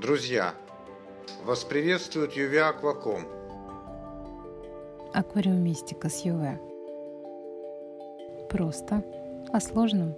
[0.00, 0.56] Друзья,
[1.44, 3.22] вас приветствует UV Aquacom.
[5.14, 6.58] Аквариумистика с ЮВ.
[8.50, 9.04] Просто
[9.52, 10.16] о сложном.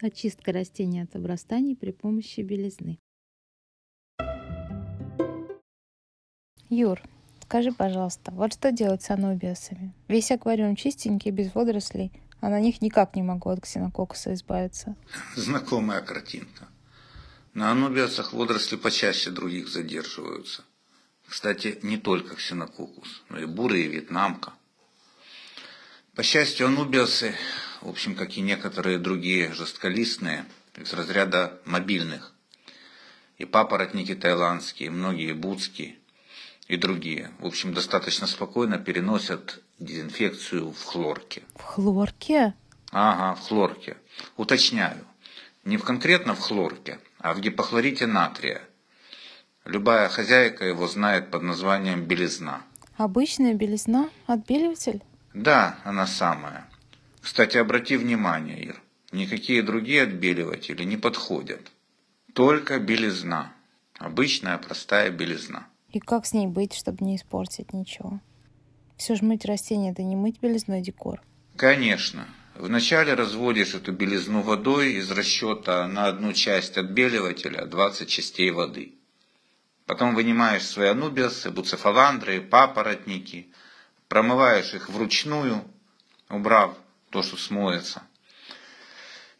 [0.00, 3.00] Очистка растений от обрастаний при помощи белизны.
[6.68, 7.02] Юр,
[7.42, 9.92] скажи, пожалуйста, вот что делать с анубиасами?
[10.06, 14.94] Весь аквариум чистенький, без водорослей, а на них никак не могу от ксенококуса избавиться.
[15.34, 16.68] Знакомая картинка.
[17.54, 20.64] На анубиасах водоросли почаще других задерживаются.
[21.26, 24.52] Кстати, не только ксенококус, но и бурые и вьетнамка.
[26.14, 27.34] По счастью, анубиасы,
[27.80, 32.32] в общем, как и некоторые другие жестколистные, из разряда мобильных.
[33.36, 35.98] И папоротники таиландские, многие будские
[36.66, 37.32] и другие.
[37.38, 41.42] В общем, достаточно спокойно переносят дезинфекцию в хлорке.
[41.54, 42.54] В хлорке?
[42.90, 43.96] Ага, в хлорке.
[44.36, 45.04] Уточняю.
[45.64, 48.62] Не в конкретно в хлорке, а в гипохлорите натрия.
[49.64, 52.62] Любая хозяйка его знает под названием белизна.
[52.96, 54.08] Обычная белизна?
[54.26, 55.02] Отбеливатель?
[55.34, 56.68] Да, она самая.
[57.20, 61.60] Кстати, обрати внимание, Ир, никакие другие отбеливатели не подходят.
[62.32, 63.52] Только белизна.
[63.98, 65.66] Обычная простая белизна.
[65.90, 68.20] И как с ней быть, чтобы не испортить ничего?
[68.96, 71.22] Все же мыть растения– это не мыть белизной декор.
[71.56, 72.26] Конечно.
[72.58, 78.94] Вначале разводишь эту белизну водой из расчета на одну часть отбеливателя 20 частей воды.
[79.86, 83.46] Потом вынимаешь свои анубиасы, буцефаландры, папоротники,
[84.08, 85.62] промываешь их вручную,
[86.28, 86.76] убрав
[87.10, 88.02] то, что смоется,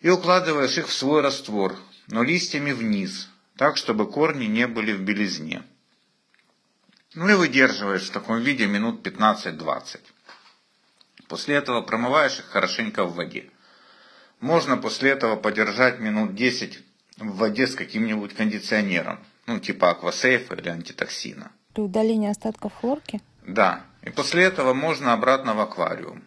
[0.01, 5.01] и укладываешь их в свой раствор, но листьями вниз, так, чтобы корни не были в
[5.01, 5.65] белизне.
[7.15, 10.03] Ну и выдерживаешь в таком виде минут 15-20.
[11.29, 13.51] После этого промываешь их хорошенько в воде.
[14.41, 16.81] Можно после этого подержать минут 10
[17.19, 21.53] в воде с каким-нибудь кондиционером, ну типа аквасейфа или антитоксина.
[21.75, 23.21] При удалении остатков хлорки?
[23.47, 26.25] Да, и после этого можно обратно в аквариум.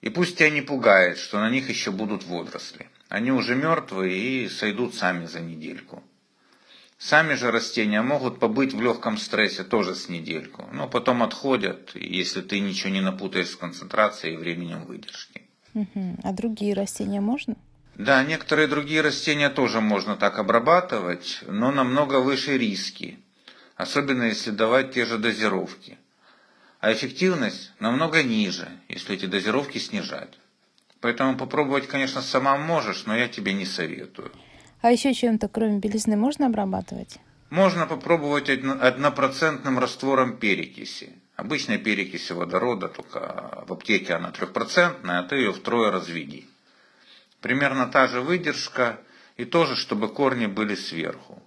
[0.00, 2.88] И пусть тебя не пугает, что на них еще будут водоросли.
[3.08, 6.02] Они уже мертвые и сойдут сами за недельку.
[6.98, 12.40] Сами же растения могут побыть в легком стрессе тоже с недельку, но потом отходят, если
[12.40, 15.42] ты ничего не напутаешь с концентрацией и временем выдержки.
[15.74, 16.20] Угу.
[16.24, 17.56] А другие растения можно?
[17.96, 23.18] Да, некоторые другие растения тоже можно так обрабатывать, но намного выше риски,
[23.76, 25.98] особенно если давать те же дозировки.
[26.80, 30.38] А эффективность намного ниже, если эти дозировки снижать.
[31.00, 34.32] Поэтому попробовать, конечно, сама можешь, но я тебе не советую.
[34.86, 37.18] А еще чем-то, кроме белизны, можно обрабатывать?
[37.50, 41.12] Можно попробовать однопроцентным раствором перекиси.
[41.34, 46.48] Обычной перекиси водорода, только в аптеке она трехпроцентная, а ты ее втрое разведи.
[47.40, 49.00] Примерно та же выдержка
[49.36, 51.42] и тоже, чтобы корни были сверху.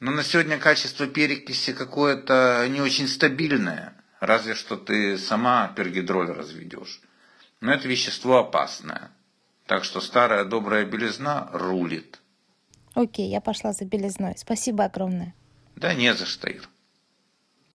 [0.00, 7.00] Но на сегодня качество перекиси какое-то не очень стабильное, разве что ты сама пергидроль разведешь.
[7.62, 9.10] Но это вещество опасное.
[9.64, 12.20] Так что старая добрая белизна рулит.
[12.96, 14.32] Окей, я пошла за белизной.
[14.38, 15.34] Спасибо огромное.
[15.76, 16.66] Да не за что, Ир.